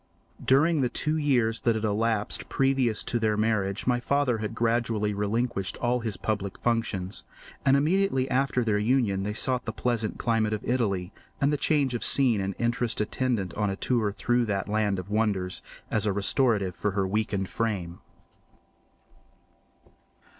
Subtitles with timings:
[0.43, 5.13] During the two years that had elapsed previous to their marriage my father had gradually
[5.13, 7.23] relinquished all his public functions;
[7.63, 11.93] and immediately after their union they sought the pleasant climate of Italy, and the change
[11.93, 15.61] of scene and interest attendant on a tour through that land of wonders,
[15.91, 17.99] as a restorative for her weakened frame.